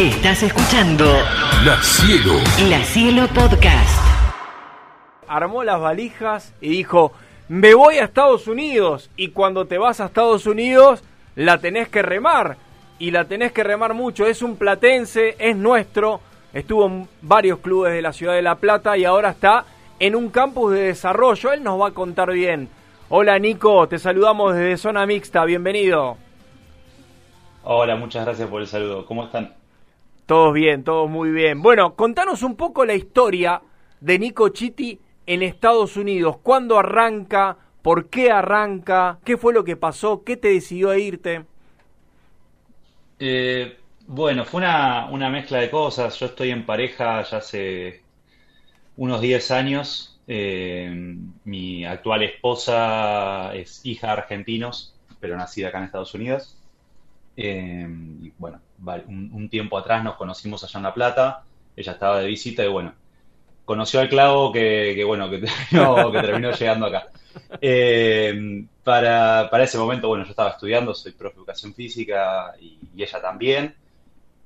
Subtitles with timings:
[0.00, 1.04] Estás escuchando
[1.62, 2.32] La Cielo.
[2.70, 4.00] La Cielo Podcast.
[5.28, 7.12] Armó las valijas y dijo,
[7.48, 9.10] me voy a Estados Unidos.
[9.18, 11.04] Y cuando te vas a Estados Unidos,
[11.36, 12.56] la tenés que remar.
[12.98, 14.26] Y la tenés que remar mucho.
[14.26, 16.22] Es un platense, es nuestro.
[16.54, 19.66] Estuvo en varios clubes de la ciudad de La Plata y ahora está
[19.98, 21.52] en un campus de desarrollo.
[21.52, 22.70] Él nos va a contar bien.
[23.10, 25.44] Hola Nico, te saludamos desde Zona Mixta.
[25.44, 26.16] Bienvenido.
[27.64, 29.04] Hola, muchas gracias por el saludo.
[29.04, 29.59] ¿Cómo están?
[30.30, 31.60] Todos bien, todos muy bien.
[31.60, 33.60] Bueno, contanos un poco la historia
[34.00, 36.36] de Nico Chiti en Estados Unidos.
[36.40, 37.56] ¿Cuándo arranca?
[37.82, 39.18] ¿Por qué arranca?
[39.24, 40.22] ¿Qué fue lo que pasó?
[40.22, 41.44] ¿Qué te decidió a irte?
[43.18, 46.16] Eh, bueno, fue una, mezcla de cosas.
[46.20, 48.04] Yo estoy en pareja ya hace
[48.98, 50.20] unos 10 años.
[50.28, 56.56] Eh, mi actual esposa es hija de argentinos, pero nacida acá en Estados Unidos.
[57.36, 57.84] Eh,
[58.22, 58.60] y bueno,
[59.06, 61.44] un, tiempo atrás nos conocimos allá en La Plata.
[61.76, 62.94] Ella estaba de visita y bueno,
[63.64, 65.40] conoció al clavo que, bueno, que
[66.12, 67.08] terminó, llegando acá.
[67.60, 72.78] Eh, para, para, ese momento, bueno, yo estaba estudiando, soy profe de educación física y,
[72.96, 73.74] ella también.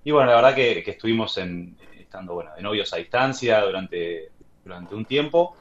[0.05, 4.31] Y bueno, la verdad que, estuvimos en, estando, bueno, de novios a distancia durante,
[4.65, 5.57] durante un tiempo.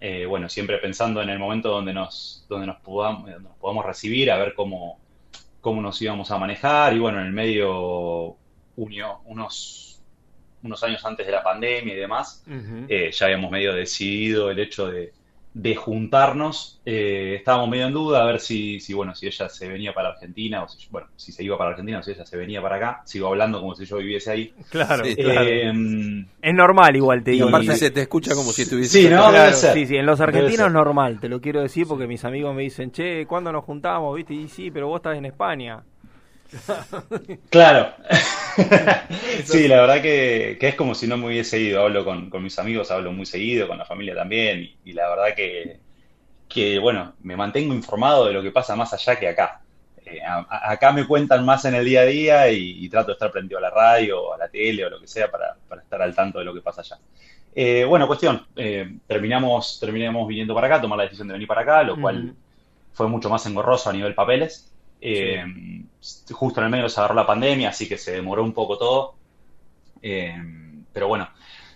[0.00, 4.32] Eh, bueno, siempre pensando en el momento donde nos, donde nos podamos, nos podamos recibir,
[4.32, 4.98] a ver cómo,
[5.62, 6.94] cómo nos íbamos a manejar.
[6.94, 8.36] Y bueno, en el medio,
[8.76, 9.88] unio, unos
[10.62, 12.86] unos años antes de la pandemia y demás, uh -huh.
[12.88, 15.12] eh, ya habíamos medio decidido el hecho de,
[15.54, 16.80] de juntarnos.
[16.86, 20.10] Eh, estábamos medio en duda a ver si, si, bueno, si ella se venía para
[20.10, 22.76] Argentina, o si, bueno, si se iba para Argentina o si ella se venía para
[22.76, 23.02] acá.
[23.04, 24.54] Sigo hablando como si yo viviese ahí.
[24.70, 25.48] Claro, eh, claro.
[26.42, 27.46] es normal igual, te digo.
[27.46, 29.28] Y aparte se te escucha como si estuviese Sí, ¿no?
[29.28, 32.54] Claro, sí, sí, en los argentinos es normal, te lo quiero decir porque mis amigos
[32.54, 34.16] me dicen, che, ¿cuándo nos juntamos?
[34.16, 34.34] ¿Viste?
[34.34, 35.82] Y sí, pero vos estás en España.
[37.50, 37.94] Claro.
[39.44, 41.82] sí, la verdad que, que, es como si no me hubiese ido.
[41.82, 44.62] Hablo con, con, mis amigos, hablo muy seguido, con la familia también.
[44.62, 45.80] Y, y, la verdad que,
[46.48, 49.60] que, bueno, me mantengo informado de lo que pasa más allá que acá.
[50.04, 53.12] Eh, a, acá me cuentan más en el día a día y, y, trato de
[53.14, 55.82] estar prendido a la radio, o a la tele o lo que sea para, para
[55.82, 56.98] estar al tanto de lo que pasa allá.
[57.54, 61.62] Eh, bueno, cuestión, eh, terminamos, terminamos viniendo para acá, tomar la decisión de venir para
[61.62, 62.36] acá, lo cual mm
[62.92, 64.71] fue mucho más engorroso a nivel papeles.
[65.04, 65.44] Eh,
[65.98, 66.32] sí.
[66.32, 69.14] Justo en el medio se agarró la pandemia, así que se demoró un poco todo.
[70.00, 70.36] Eh,
[70.92, 71.28] pero bueno,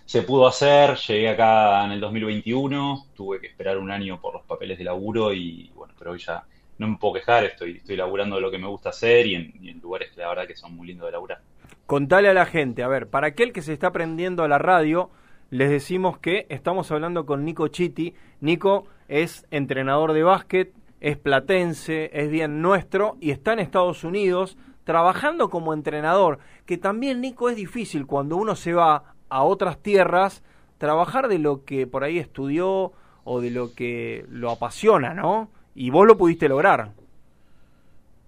[0.05, 0.95] se pudo hacer.
[0.95, 3.07] Llegué acá en el 2021.
[3.13, 6.43] Tuve que esperar un año por los papeles de laburo y bueno, pero hoy ya
[6.77, 7.43] no me puedo quejar.
[7.43, 10.21] Estoy, estoy laburando de lo que me gusta hacer y en, y en lugares que
[10.21, 11.41] la verdad que son muy lindos de laburar.
[11.85, 15.09] Contale a la gente, a ver, para aquel que se está prendiendo a la radio,
[15.49, 18.13] les decimos que estamos hablando con Nico Chiti.
[18.41, 24.57] Nico es entrenador de básquet, es platense, es bien nuestro y está en Estados Unidos
[24.83, 30.43] trabajando como entrenador, que también Nico es difícil cuando uno se va a otras tierras
[30.77, 32.93] trabajar de lo que por ahí estudió
[33.23, 35.49] o de lo que lo apasiona, ¿no?
[35.75, 36.93] Y vos lo pudiste lograr.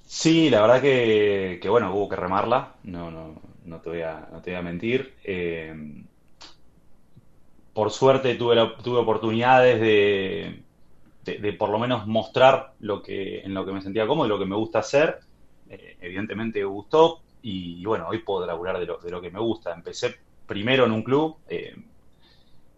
[0.05, 4.41] Sí, la verdad que, bueno, hubo que remarla, no, no, no, te, voy a, no
[4.41, 5.13] te voy a mentir.
[5.23, 6.03] Eh,
[7.73, 10.63] por suerte tuve oportunidades de,
[11.31, 14.29] de, de, por lo menos mostrar lo que, en lo que me sentía cómodo y
[14.29, 15.19] lo que me gusta hacer.
[15.69, 19.39] Eh, evidentemente gustó y, y, bueno, hoy puedo laburar de lo, de lo que me
[19.39, 19.73] gusta.
[19.73, 21.37] Empecé primero en un club.
[21.47, 21.75] Eh,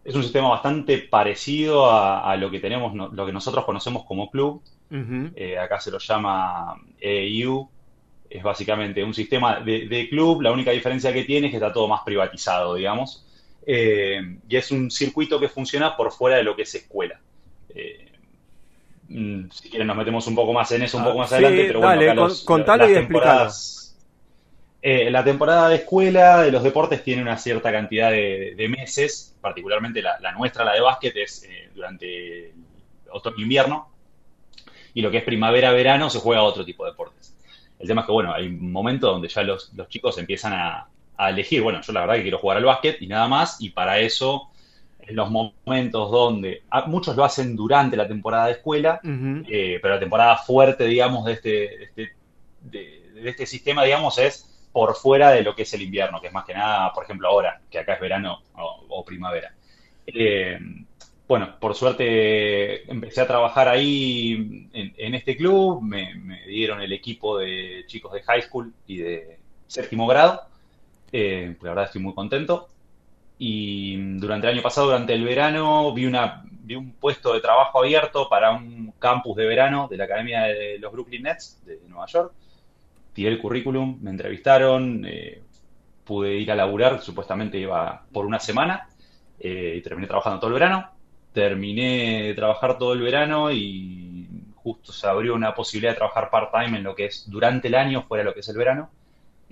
[0.03, 4.03] es un sistema bastante parecido a, a, lo que tenemos, no, lo que nosotros conocemos
[4.06, 4.61] como club.
[4.90, 5.34] Uh -huh.
[5.35, 7.69] eh, acá se lo llama EU.
[8.29, 10.41] Es básicamente un sistema de, de, club.
[10.41, 13.25] La única diferencia que tiene es que está todo más privatizado, digamos.
[13.66, 17.19] Eh, y es un circuito que funciona por fuera de lo que es escuela.
[17.69, 18.10] Eh,
[19.51, 21.79] si quieren nos metemos un poco más en eso un poco más ah, adelante, pero
[21.79, 23.51] bueno, dale, acá los, contalo y explícalo.
[24.83, 29.38] Eh, la temporada de escuela de los deportes tiene una cierta cantidad de, de meses,
[29.39, 32.53] particularmente la, la, nuestra, la de básquet, es eh, durante
[33.11, 33.89] otoño-invierno,
[34.95, 37.35] y lo que es primavera-verano se juega otro tipo de deportes.
[37.78, 40.88] El tema es que, bueno, hay un momento donde ya los, los chicos empiezan a,
[41.16, 43.69] a, elegir, bueno, yo la verdad que quiero jugar al básquet y nada más, y
[43.69, 44.51] para eso
[45.08, 49.46] en los momentos donde a, muchos lo hacen durante la temporada de escuela, uh -huh.
[49.50, 52.16] eh, pero la temporada fuerte, digamos, de este, de este,
[52.62, 56.28] de, de, este sistema, digamos, es por fuera de lo que es el invierno, que
[56.28, 59.53] es más que nada, por ejemplo, ahora, que acá es verano o, o primavera.
[60.08, 60.58] Eh,
[61.28, 66.92] bueno, por suerte empecé a trabajar ahí en, en este club, me, me, dieron el
[66.92, 69.38] equipo de chicos de high school y de
[69.68, 70.42] séptimo grado,
[71.14, 72.68] eh, la verdad estoy muy contento
[73.43, 77.79] y durante el año pasado, durante el verano, vi, una, vi un puesto de trabajo
[77.79, 82.05] abierto para un campus de verano de la Academia de los Brooklyn Nets de Nueva
[82.05, 82.34] York.
[83.14, 85.41] Tiré el currículum, me entrevistaron, eh,
[86.03, 88.88] pude ir a laburar, supuestamente iba por una semana,
[89.40, 90.91] eh, y terminé trabajando todo el verano.
[91.34, 96.78] Terminé de trabajar todo el verano y justo se abrió una posibilidad de trabajar part-time
[96.78, 98.91] en lo que es durante el año, fuera de lo que es el verano.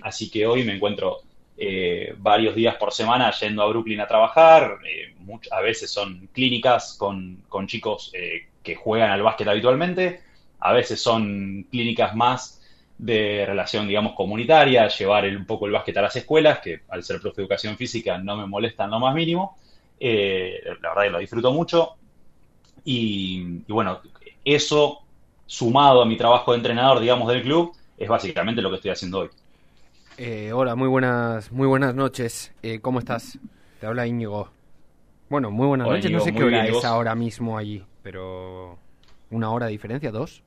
[0.00, 1.22] Así que hoy me encuentro
[1.62, 4.78] eh, varios días por semana yendo a Brooklyn a trabajar.
[4.82, 5.14] Eh,
[5.50, 10.22] a veces son clínicas con, con chicos eh, que juegan al básquet habitualmente.
[10.60, 12.62] A veces son clínicas más
[12.96, 17.20] de relación, digamos, comunitaria, llevar un poco el básquet a las escuelas, que al ser
[17.20, 19.58] profe de educación física no me molesta en lo más mínimo.
[20.00, 21.96] la verdad que lo disfruto mucho.
[22.86, 24.00] Y, y, bueno,
[24.46, 25.02] eso
[25.44, 29.18] sumado a mi trabajo de entrenador, digamos, del club, es básicamente lo que estoy haciendo
[29.18, 29.30] hoy.
[30.22, 32.52] Eh, hola, muy buenas, muy buenas noches.
[32.62, 33.38] Eh, ¿Cómo estás?
[33.80, 34.50] Te habla Íñigo.
[35.30, 36.10] Bueno, muy buenas noches.
[36.10, 38.78] no sé qué hora es ahora mismo allí, pero
[39.30, 40.42] una hora de diferencia, dos.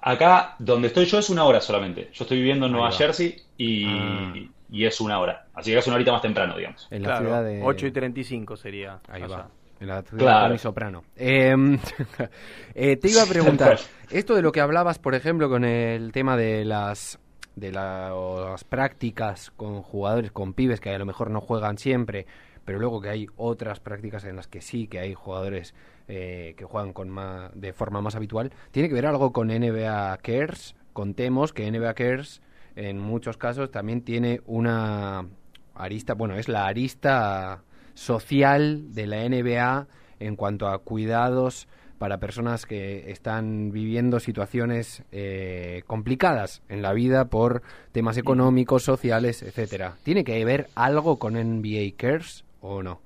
[0.00, 2.08] Acá, donde estoy yo, es una hora solamente.
[2.14, 4.32] Yo estoy viviendo en Nueva Jersey ah.
[4.70, 5.48] y, es una hora.
[5.52, 6.88] Así que es una horita más temprano, digamos.
[6.90, 7.60] En la ciudad de...
[7.62, 8.98] 8 y 35 sería.
[9.08, 9.50] Ahí va.
[9.78, 11.04] En la ciudad de Soprano.
[11.16, 11.78] Em,
[12.74, 13.78] eh, te iba a preguntar,
[14.08, 17.20] esto de lo que hablabas, por ejemplo, con el tema de las
[17.60, 22.26] de las prácticas con jugadores, con pibes que a lo mejor no juegan siempre,
[22.64, 25.74] pero luego que hay otras prácticas en las que sí, que hay jugadores
[26.06, 30.18] eh, que juegan con más, de forma más habitual, tiene que ver algo con NBA
[30.18, 30.74] Cares.
[30.92, 32.42] Contemos que NBA Cares
[32.76, 35.26] en muchos casos también tiene una
[35.74, 37.62] arista, bueno, es la arista
[37.94, 39.88] social de la NBA
[40.20, 41.68] en cuanto a cuidados
[41.98, 47.62] para personas que están viviendo situaciones eh, complicadas en la vida por
[47.92, 49.94] temas económicos, sociales, etcétera.
[50.04, 53.00] ¿Tiene que ver algo con NBA Cares o no?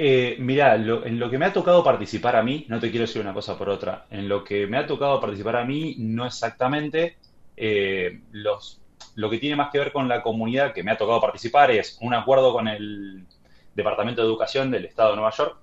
[0.00, 3.20] Eh, mira, en lo que me ha tocado participar a mí, no te quiero decir
[3.20, 7.16] una cosa por otra, en lo que me ha tocado participar a mí, no exactamente
[7.56, 8.80] eh, los,
[9.16, 11.98] lo que tiene más que ver con la comunidad que me ha tocado participar es
[12.00, 13.26] un acuerdo con el
[13.74, 15.58] Departamento de Educación del Estado de Nueva York,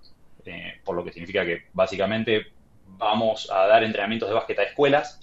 [0.46, 2.48] eh, por lo que significa que básicamente
[2.98, 5.20] vamos a dar entrenamientos de básquet a escuelas.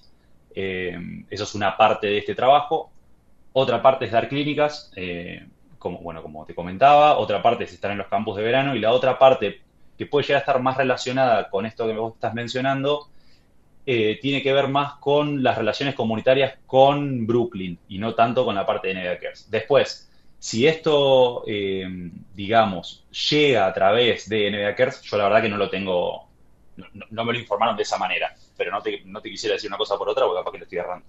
[0.54, 0.98] Eh,
[1.30, 2.90] eso es una parte de este trabajo.
[3.52, 5.46] Otra parte es dar clínicas, eh,
[5.78, 7.19] como, bueno, como te comentaba.
[7.19, 8.74] Otra parte es estar en los campos de verano.
[8.74, 9.62] Y la otra parte,
[9.96, 13.08] que puede llegar a estar más relacionada con esto que vos estás mencionando,
[13.84, 18.64] tiene que ver más con las relaciones comunitarias con Brooklyn y no tanto con la
[18.64, 20.11] parte de NBA Después,
[20.42, 21.86] si esto, eh,
[22.34, 26.26] digamos, llega a través de NBA yo la verdad que no lo tengo,
[27.10, 29.96] no, me lo informaron de esa manera, pero no te, no quisiera decir una cosa
[29.96, 31.06] por otra porque capaz que lo estoy errando.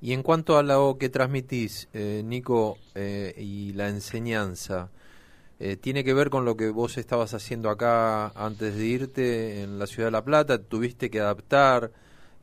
[0.00, 4.88] Y en cuanto a lo que transmitís, eh, Nico, eh, y la enseñanza,
[5.82, 9.86] ¿tiene que ver con lo que vos estabas haciendo acá antes de irte en la
[9.86, 10.56] ciudad de La Plata?
[10.58, 11.90] ¿Tuviste que adaptar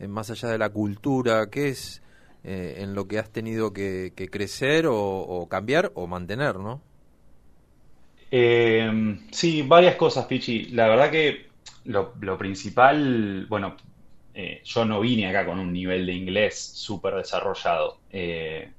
[0.07, 1.49] más allá de la cultura?
[1.49, 2.03] ¿Qué es
[2.43, 6.81] eh, en lo que has tenido que, crecer o, cambiar o mantener, ¿no?
[8.31, 10.65] Eh, sí, varias cosas, Pichi.
[10.65, 11.47] La verdad que
[11.85, 13.75] lo, principal, bueno,
[14.33, 17.99] eh, yo no vine acá con un nivel de inglés súper desarrollado.
[18.11, 18.71] Eh,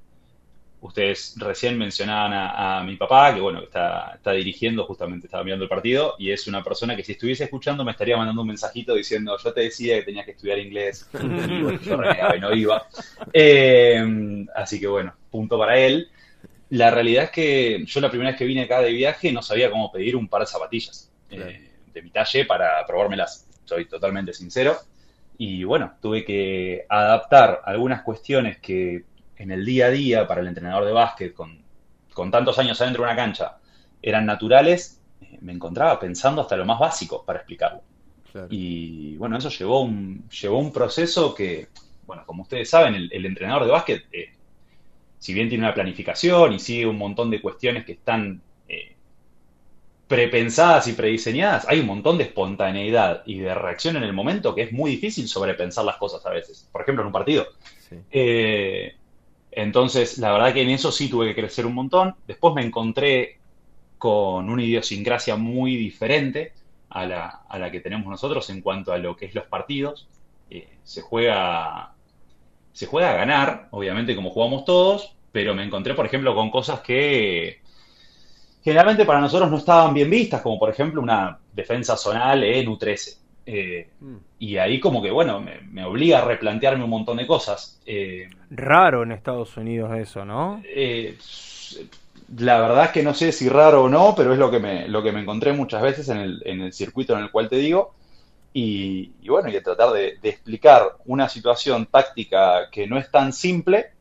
[0.81, 5.69] Ustedes recién mencionaban a, mi papá, que bueno, está, está, dirigiendo, justamente estaba mirando el
[5.69, 9.37] partido, y es una persona que si estuviese escuchando me estaría mandando un mensajito diciendo,
[9.37, 12.87] yo te decía que tenías que estudiar inglés, y bueno, yo renegaba y no iba.
[13.31, 16.09] Eh, así que bueno, punto para él.
[16.69, 19.69] La realidad es que yo la primera vez que vine acá de viaje no sabía
[19.69, 24.77] cómo pedir un par de zapatillas eh, de mi talle para probármelas, soy totalmente sincero.
[25.37, 29.03] Y bueno, tuve que adaptar algunas cuestiones que
[29.41, 31.59] en el día a día para el entrenador de básquet, con,
[32.29, 33.57] tantos años adentro de una cancha,
[34.01, 37.81] eran naturales, eh, me encontraba pensando hasta lo más básico para explicarlo.
[38.49, 41.67] Y bueno, eso llevó un, llevó un proceso que,
[42.05, 44.29] bueno, como ustedes saben, el, entrenador de básquet, eh,
[45.19, 48.95] si bien tiene una planificación y sigue un montón de cuestiones que están eh,
[50.07, 54.61] prepensadas y prediseñadas, hay un montón de espontaneidad y de reacción en el momento que
[54.61, 56.69] es muy difícil sobrepensar las cosas a veces.
[56.71, 57.47] Por ejemplo, en un partido.
[57.89, 57.97] Sí.
[59.51, 62.15] Entonces, la verdad que en eso sí tuve que crecer un montón.
[62.27, 63.39] Después me encontré
[63.97, 66.53] con una idiosincrasia muy diferente
[66.89, 70.07] a la, a la que tenemos nosotros en cuanto a lo que es los partidos.
[70.49, 71.93] Eh, se juega
[72.73, 76.79] se juega a ganar, obviamente como jugamos todos, pero me encontré, por ejemplo, con cosas
[76.81, 77.61] que
[78.63, 83.20] generalmente para nosotros no estaban bien vistas, como por ejemplo una defensa zonal en U13.
[83.45, 84.15] Eh, mm.
[84.39, 87.79] Y ahí como que, bueno, me, obliga a replantearme un montón de cosas.
[87.85, 90.61] Eh, raro en Estados Unidos eso, ¿no?
[90.65, 91.17] Eh,
[92.37, 94.87] la verdad es que no sé si raro o no, pero es lo que me,
[94.87, 97.57] lo que me encontré muchas veces en el, en el circuito en el cual te
[97.57, 97.93] digo.
[98.53, 103.91] Y, bueno, y de tratar de, explicar una situación táctica que no es tan simple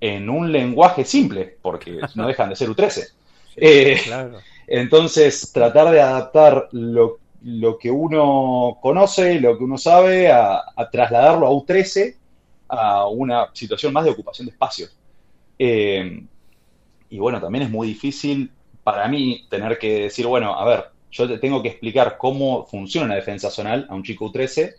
[0.00, 3.08] en un lenguaje simple, porque no dejan de ser U13.
[3.56, 4.00] Eh,
[4.66, 7.18] entonces, tratar de adaptar lo,
[7.78, 12.16] que uno conoce, lo que uno sabe, a, trasladarlo a U13
[12.68, 14.88] a una situación más de ocupación de espacio.
[15.58, 16.24] Eh,
[17.08, 18.50] y bueno, también es muy difícil
[18.82, 23.06] para mí tener que decir, bueno, a ver, yo te tengo que explicar cómo funciona
[23.06, 24.74] una defensa zonal a un chico U13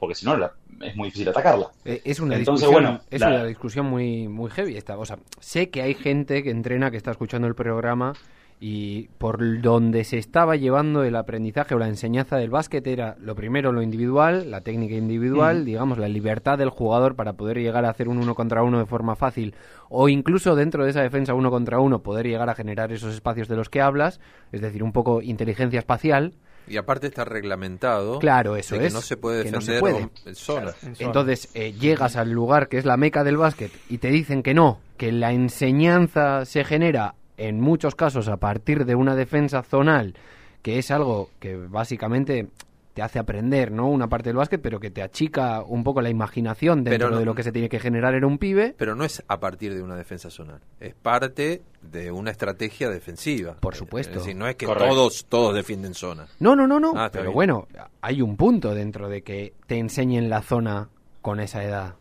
[0.00, 0.34] porque si no
[0.80, 1.70] es muy difícil atacarla.
[1.84, 4.98] Eh, es una discusión, es una discusión muy, muy heavy esta.
[4.98, 8.14] O sea, sé que hay gente que entrena, que está escuchando el programa
[8.62, 13.34] y por donde se estaba llevando el aprendizaje o la enseñanza del básquet era lo
[13.34, 17.90] primero lo individual, la técnica individual, digamos, la libertad del jugador para poder llegar a
[17.90, 19.54] hacer un uno contra uno de forma fácil
[19.88, 23.48] o incluso dentro de esa defensa uno contra uno poder llegar a generar esos espacios
[23.48, 24.20] de los que hablas,
[24.52, 26.34] es decir, un poco inteligencia espacial
[26.68, 28.20] y aparte está reglamentado.
[28.20, 28.92] Claro, eso que es.
[28.92, 30.72] no se puede defender en zona.
[31.00, 34.54] Entonces eh, llegas al lugar que es la meca del básquet y te dicen que
[34.54, 40.14] no, que la enseñanza se genera en muchos casos a partir de una defensa zonal,
[40.62, 42.48] que es algo que básicamente
[42.92, 43.88] te hace aprender, ¿no?
[43.88, 47.34] Una parte del básquet, pero que te achica un poco la imaginación dentro de lo
[47.34, 48.74] que se tiene que generar en un pibe.
[48.76, 53.56] Pero no es a partir de una defensa zonal, es parte de una estrategia defensiva.
[53.58, 54.18] Por supuesto.
[54.18, 56.26] Es decir, no es que todos todos defienden zona.
[56.40, 56.92] No, no, no, no.
[56.94, 57.68] Ah, pero bueno,
[58.02, 60.90] hay un punto dentro de que te enseñen la zona
[61.22, 61.94] con esa edad.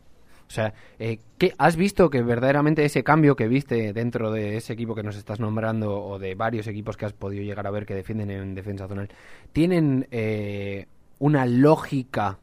[0.49, 4.73] O sea, eh, ¿qué, ¿has visto que verdaderamente ese cambio que viste dentro de ese
[4.73, 7.85] equipo que nos estás nombrando o de varios equipos que has podido llegar a ver
[7.85, 9.09] que defienden en defensa zonal,
[9.53, 10.87] tienen eh,
[11.19, 12.39] una lógica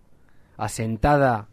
[0.56, 1.48] asentada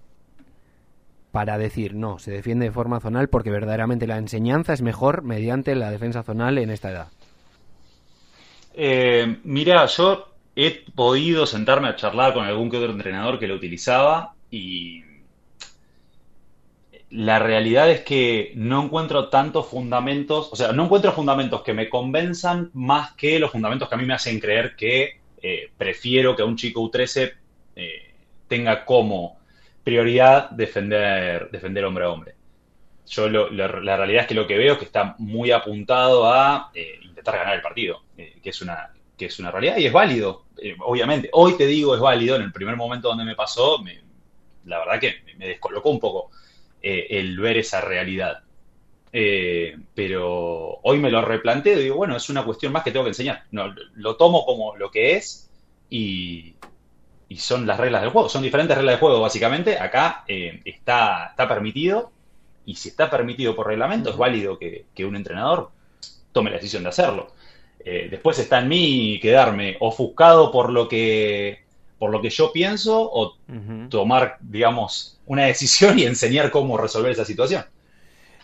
[1.32, 5.74] para decir, no, se defiende de forma zonal porque verdaderamente la enseñanza es mejor mediante
[5.74, 7.08] la defensa zonal en esta edad?
[8.76, 13.56] Eh, mira, yo he podido sentarme a charlar con algún que otro entrenador que lo
[13.56, 15.02] utilizaba y
[17.14, 21.88] la realidad es que no encuentro tantos fundamentos, o sea, no encuentro fundamentos que me
[21.88, 26.42] convenzan más que los fundamentos que a mí me hacen creer que eh, prefiero que
[26.42, 27.34] un chico U13
[27.76, 28.16] eh,
[28.48, 29.38] tenga como
[29.84, 32.36] prioridad defender, defender hombre a hombre.
[33.06, 37.00] Yo la realidad es que lo que veo es que está muy apuntado a eh,
[37.04, 40.46] intentar ganar el partido, que, es una, que es una realidad y es válido,
[40.80, 41.30] obviamente.
[41.34, 43.84] Hoy te digo es válido, en el primer momento donde me pasó,
[44.66, 46.32] la verdad que me descolocó un poco
[46.86, 48.44] eh, el ver esa realidad.
[49.14, 53.06] Eh, pero hoy me lo replanteo y digo, bueno, es una cuestión más que tengo
[53.06, 53.46] que enseñar.
[53.52, 55.50] No, lo tomo como lo que es
[55.90, 56.56] y,
[57.38, 58.28] son las reglas del juego.
[58.28, 59.80] Son diferentes reglas de juego, básicamente.
[59.80, 62.12] Acá eh, está, está permitido
[62.66, 65.72] y si está permitido por reglamento, es válido que, un entrenador
[66.34, 67.32] tome la decisión de hacerlo.
[67.84, 71.63] después está en mí quedarme ofuscado por lo que
[72.04, 73.38] por lo que yo pienso o
[73.90, 77.64] tomar, digamos, una decisión y enseñar cómo resolver esa situación.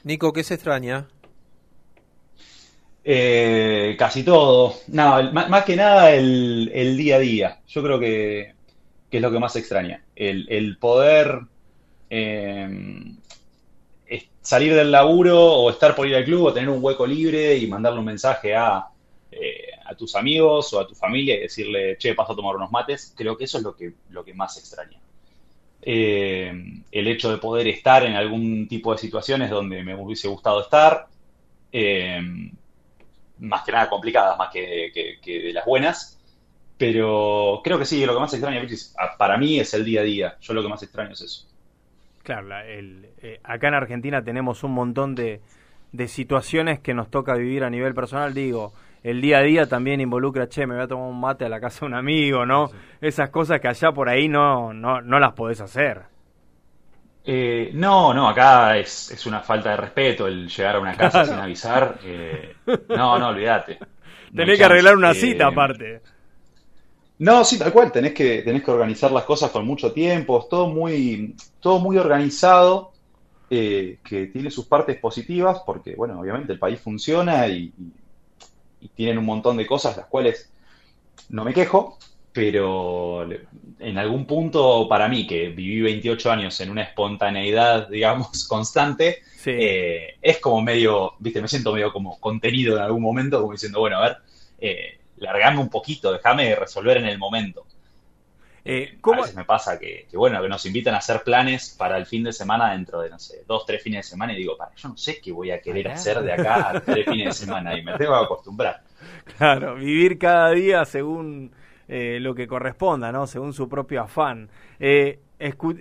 [0.06, 1.10] Nico, ¿qué se extraña?
[3.04, 4.76] Eh, casi todo.
[4.88, 7.60] No, más, que nada el, día a día.
[7.68, 8.54] Yo creo que,
[9.12, 10.06] es lo que más extraña.
[10.16, 11.42] El, poder
[12.10, 13.12] eh,
[14.42, 17.68] salir del laburo o estar por ir al club o tener un hueco libre y
[17.68, 18.88] mandarle un mensaje a
[20.00, 23.38] tus amigos o a tu familia y decirle, che, paso a tomar unos mates, creo
[23.38, 24.98] que eso es lo que, lo que más extraña.
[25.82, 26.52] Eh,
[26.92, 31.08] el hecho de poder estar en algún tipo de situaciones donde me hubiese gustado estar,
[31.72, 32.20] eh,
[33.40, 34.92] más que nada complicadas, más que,
[35.24, 36.20] de las buenas,
[36.78, 38.66] pero creo que sí, lo que más extraña
[39.18, 41.46] para mí es el día a día, yo lo que más extraño es eso.
[42.24, 42.48] Claro,
[43.44, 45.42] acá en Argentina tenemos un montón de,
[45.92, 50.02] de situaciones que nos toca vivir a nivel personal, digo, el día a día también
[50.02, 52.70] involucra, che, me voy a tomar un mate a la casa de un amigo, ¿no?
[53.00, 56.04] Esas cosas que allá por ahí no, no, no las podés hacer.
[57.24, 61.26] Eh, no, no, acá es, es, una falta de respeto el llegar a una casa
[61.26, 62.00] sin avisar.
[62.04, 62.56] Eh,
[62.90, 63.78] no, no, olvídate.
[64.36, 66.02] tenés que arreglar una cita aparte.
[67.20, 70.50] No, sí, tal cual, tenés que, tenés que organizar las cosas con mucho tiempo, es
[70.50, 72.94] todo muy, todo muy organizado,
[73.50, 77.99] eh, que tiene sus partes positivas, porque, bueno, obviamente el país funciona y y
[78.96, 80.52] tienen un montón de cosas las cuales
[81.30, 81.98] no me quejo,
[82.32, 83.28] pero
[83.80, 90.16] en algún punto para mí, que viví 28 años en una espontaneidad, digamos, constante, eh,
[90.22, 93.98] es como medio, viste, me siento medio como contenido en algún momento, como diciendo, bueno,
[93.98, 94.18] a ver,
[94.60, 97.66] eh, largame un poquito, déjame resolver en el momento.
[98.72, 102.06] Eh, a veces me pasa que, bueno, que nos invitan a hacer planes para el
[102.06, 104.76] fin de semana dentro de, no sé, dos, tres fines de semana y digo, para,
[104.76, 107.76] yo no sé qué voy a querer hacer de acá a tres fines de semana
[107.78, 108.84] y me tengo que acostumbrar.
[109.38, 111.52] Claro, vivir cada día según
[111.88, 113.28] eh, lo que corresponda, ¿no?
[113.28, 114.50] Según su propio afán.
[114.80, 115.20] Eh,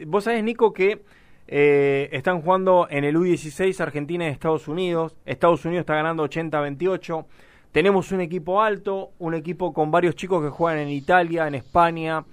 [0.07, 1.03] vos sabés, Nico, que
[1.51, 5.17] Eh, están jugando en el U16 Argentina y Estados Unidos.
[5.25, 7.27] Estados Unidos está ganando 80-28.
[7.73, 12.25] Tenemos un equipo alto, un equipo con varios chicos que juegan en Italia, en España,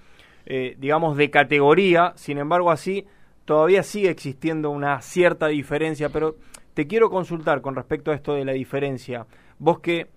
[0.45, 2.13] eh, digamos de categoría.
[2.15, 3.05] Sin embargo, así
[3.45, 6.09] todavía sigue existiendo una cierta diferencia.
[6.09, 6.35] Pero
[6.73, 9.25] te quiero consultar con respecto a esto de la diferencia.
[9.57, 10.07] Vos que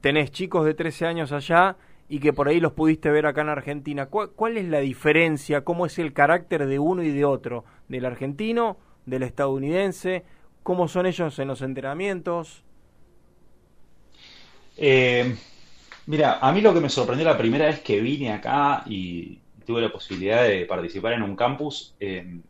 [0.00, 1.76] tenés chicos de 13 años allá
[2.08, 4.06] y que por ahí los pudiste ver acá en Argentina.
[4.06, 5.62] ¿Cuál, es la diferencia?
[5.62, 7.64] ¿Cómo es el carácter de uno y de otro?
[7.88, 8.76] ¿Del argentino?
[9.06, 10.24] ¿Del estadounidense?
[10.62, 12.62] ¿Cómo son ellos en los entrenamientos?
[14.76, 15.34] Eh,
[16.06, 19.82] mira, a mí lo que me sorprendió la primera vez que vine acá y tuve
[19.82, 22.40] la posibilidad de participar en un campus, eh,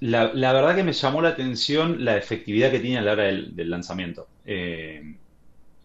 [0.00, 3.70] la, verdad que me llamó la atención la efectividad que tiene a la hora del,
[3.70, 4.28] lanzamiento.
[4.44, 5.16] Eh,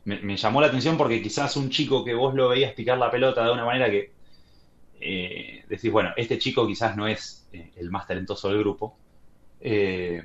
[0.03, 3.45] me, llamó la atención porque quizás un chico que vos lo veías picar la pelota
[3.45, 4.11] de una manera que
[4.99, 8.97] eh, decís, bueno, este chico quizás no es eh, el más talentoso del grupo,
[9.59, 10.23] eh,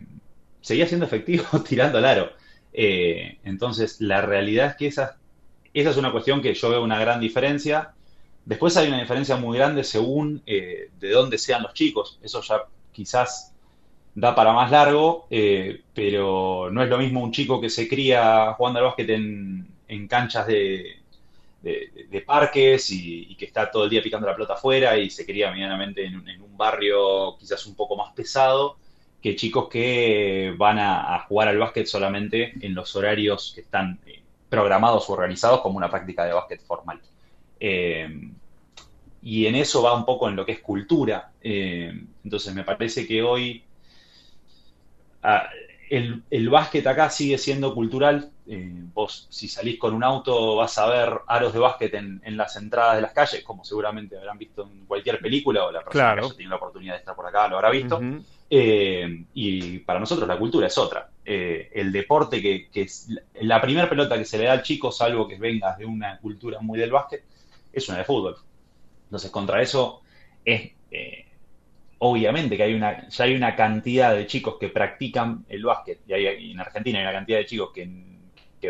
[0.61, 2.33] seguía siendo efectivo tirando al aro.
[2.73, 5.19] entonces, la realidad es que esa,
[5.73, 7.95] esa es una cuestión que yo veo una gran diferencia.
[8.47, 12.19] Después hay una diferencia muy grande según de dónde sean los chicos.
[12.23, 12.63] Eso ya
[12.93, 13.53] quizás
[14.17, 18.55] da para más largo, eh, pero no es lo mismo un chico que se cría
[18.55, 21.03] jugando al básquet en, canchas de,
[22.25, 26.07] parques y, que está todo el día picando la pelota afuera y se cría medianamente
[26.07, 28.79] en, un barrio quizás un poco más pesado
[29.23, 34.23] que chicos que van a, jugar al básquet solamente en los horarios que están eh,
[34.49, 37.01] programados o organizados como una práctica de básquet formal.
[37.61, 38.31] Eh,
[39.23, 41.33] y en eso va un poco en lo que es cultura.
[41.43, 43.65] entonces me parece que hoy
[45.91, 48.31] el, el, básquet acá sigue siendo cultural.
[48.49, 52.57] Eh, vos, si salís con un auto, vas a ver aros de básquet en, las
[52.57, 56.37] entradas de las calles, como seguramente habrán visto en cualquier película o la persona que
[56.37, 58.01] tiene la oportunidad de estar por acá lo habrá visto.
[58.49, 61.09] Eh, y para nosotros la cultura es otra.
[61.25, 63.09] Eh, el deporte que, es
[63.41, 66.61] la primera pelota que se le da al chico, salvo que vengas de una cultura
[66.61, 67.25] muy del básquet,
[67.79, 68.37] es una de fútbol.
[69.05, 70.03] Entonces, contra eso
[70.45, 70.73] es
[71.99, 76.13] obviamente que hay una, ya hay una cantidad de chicos que practican el básquet, y,
[76.13, 78.17] hay, en Argentina hay una cantidad de chicos que,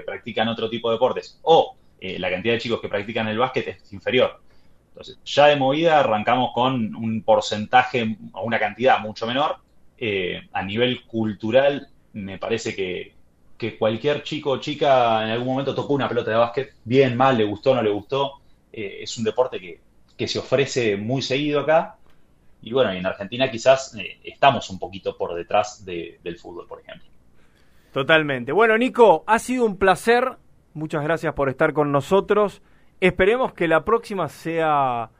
[0.04, 3.66] practican otro tipo de deportes, o eh, la cantidad de chicos que practican el básquet
[3.66, 4.42] es inferior.
[4.88, 9.56] Entonces, ya de movida arrancamos con un porcentaje o una cantidad mucho menor.
[9.96, 13.14] Eh, a nivel cultural, me parece que,
[13.78, 17.44] cualquier chico o chica en algún momento tocó una pelota de básquet, bien, mal, le
[17.44, 18.42] gustó, no le gustó.
[18.76, 19.80] Eh, es un deporte que,
[20.16, 21.96] que se ofrece muy seguido acá
[22.66, 27.08] y bueno, en Argentina quizás eh, estamos un poquito por detrás del fútbol, por ejemplo.
[27.92, 28.52] Totalmente.
[28.52, 30.32] Bueno, Nico, ha sido un placer.
[30.74, 32.62] Muchas gracias por estar con nosotros.
[33.00, 35.10] Esperemos que la próxima sea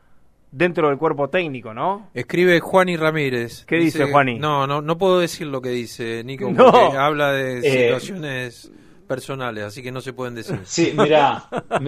[0.51, 2.11] dentro del cuerpo técnico, ¿no?
[2.15, 3.65] Escribe Juani Ramírez.
[3.65, 4.41] ¿Qué dice, Juani?
[4.41, 8.73] No, no, no puedo decir lo que dice Nico, porque habla de eh, situaciones
[9.07, 10.61] personales, así que no se pueden decir.
[10.65, 11.45] Sí, mira,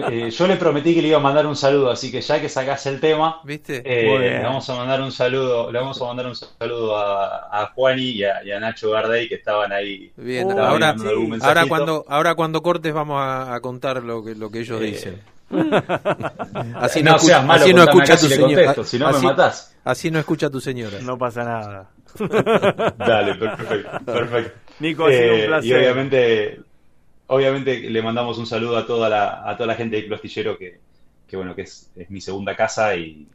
[0.09, 2.49] eh, yo le prometí que le iba a mandar un saludo, así que ya que
[2.49, 3.81] sacase el tema, ¿viste?
[3.85, 7.67] Eh, le vamos a mandar un saludo, le vamos a mandar un saludo a, a
[7.73, 10.11] Juani y a, Nacho Gardey que estaban ahí.
[10.17, 10.95] Bien, ahora,
[11.41, 15.21] ahora cuando ahora cuando cortes vamos a, contar lo que lo que ellos eh, dicen.
[16.75, 18.75] así no, malo, así no escucha tu señora.
[18.83, 19.75] Si no me matás.
[19.83, 20.99] Así no escucha tu señora.
[21.01, 21.89] No pasa nada.
[22.97, 24.05] Dale, perfecto.
[24.05, 24.59] perfecto.
[24.79, 25.69] Nico, ha sido un placer.
[25.69, 26.59] Y obviamente
[27.29, 30.57] obviamente le mandamos un saludo a toda la, a toda la gente de Club Astillero
[30.57, 30.79] que,
[31.33, 33.27] bueno, que es, mi segunda casa y,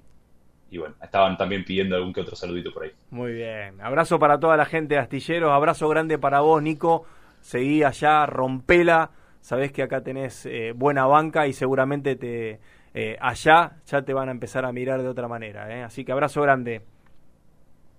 [0.77, 2.91] bueno, estaban también pidiendo algún que otro saludito por ahí.
[3.11, 3.81] Muy bien.
[3.81, 7.07] Abrazo para toda la gente de Astilleros, abrazo grande para vos, Nico.
[7.41, 9.11] Seguí allá, rompela.
[9.41, 12.61] Sabés que acá tenés eh, buena banca y seguramente te
[12.95, 15.73] eh, allá ya te van a empezar a mirar de otra manera.
[15.77, 15.83] ¿eh?
[15.83, 16.83] Así que abrazo grande.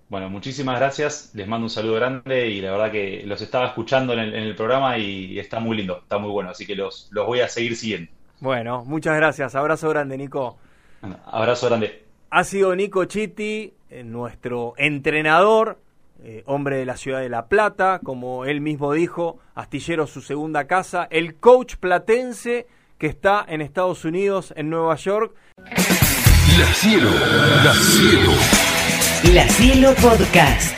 [0.08, 4.12] Bueno, muchísimas gracias, les mando un saludo grande y la verdad que los estaba escuchando
[4.12, 7.40] en el, programa y está muy lindo, está muy bueno, así que los, los voy
[7.40, 8.12] a seguir siguiendo.
[8.38, 10.58] Bueno, muchas gracias, abrazo grande Nico.
[11.26, 12.04] abrazo grande.
[12.30, 15.80] Ha sido Nico Chitti, eh, nuestro entrenador,
[16.22, 20.68] eh, hombre de la ciudad de La Plata, como él mismo dijo, Astillero su segunda
[20.68, 25.34] casa, el coach platense que está en Estados Unidos, en Nueva York.
[25.56, 27.10] La cielo,
[27.64, 28.75] la cielo.
[29.24, 30.75] La Cielo Podcast.